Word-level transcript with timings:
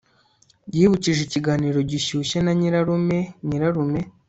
yibukije 0.75 1.21
ikiganiro 1.27 1.79
gishyushye 1.91 2.37
na 2.41 2.51
nyirarume 2.59 3.19
nyirarume 3.47 4.01